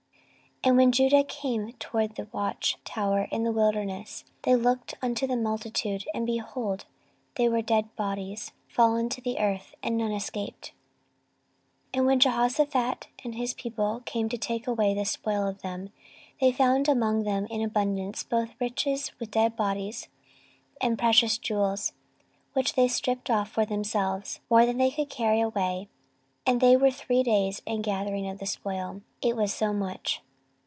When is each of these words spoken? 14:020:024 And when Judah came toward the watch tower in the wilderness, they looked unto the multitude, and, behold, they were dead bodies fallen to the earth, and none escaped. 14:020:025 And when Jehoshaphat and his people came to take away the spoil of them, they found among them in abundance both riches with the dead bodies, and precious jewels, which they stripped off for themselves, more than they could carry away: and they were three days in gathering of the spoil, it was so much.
14:020:024 0.63 0.69
And 0.69 0.77
when 0.77 0.91
Judah 0.91 1.23
came 1.23 1.73
toward 1.79 2.15
the 2.15 2.27
watch 2.31 2.77
tower 2.85 3.27
in 3.31 3.41
the 3.41 3.51
wilderness, 3.51 4.23
they 4.43 4.55
looked 4.55 4.93
unto 5.01 5.25
the 5.25 5.35
multitude, 5.35 6.05
and, 6.13 6.23
behold, 6.27 6.85
they 7.33 7.49
were 7.49 7.63
dead 7.63 7.89
bodies 7.95 8.51
fallen 8.67 9.09
to 9.09 9.21
the 9.21 9.39
earth, 9.39 9.73
and 9.81 9.97
none 9.97 10.11
escaped. 10.11 10.71
14:020:025 11.93 11.97
And 11.97 12.05
when 12.05 12.19
Jehoshaphat 12.19 13.07
and 13.23 13.33
his 13.33 13.55
people 13.55 14.03
came 14.05 14.29
to 14.29 14.37
take 14.37 14.67
away 14.67 14.93
the 14.93 15.03
spoil 15.03 15.47
of 15.47 15.63
them, 15.63 15.91
they 16.39 16.51
found 16.51 16.87
among 16.87 17.23
them 17.23 17.47
in 17.47 17.63
abundance 17.63 18.21
both 18.21 18.51
riches 18.61 19.09
with 19.19 19.29
the 19.31 19.39
dead 19.39 19.55
bodies, 19.55 20.09
and 20.79 20.95
precious 20.99 21.39
jewels, 21.39 21.93
which 22.53 22.73
they 22.75 22.87
stripped 22.87 23.31
off 23.31 23.49
for 23.49 23.65
themselves, 23.65 24.41
more 24.47 24.67
than 24.67 24.77
they 24.77 24.91
could 24.91 25.09
carry 25.09 25.41
away: 25.41 25.89
and 26.45 26.61
they 26.61 26.77
were 26.77 26.91
three 26.91 27.23
days 27.23 27.63
in 27.65 27.81
gathering 27.81 28.29
of 28.29 28.37
the 28.37 28.45
spoil, 28.45 29.01
it 29.23 29.35
was 29.35 29.51
so 29.51 29.73
much. 29.73 30.21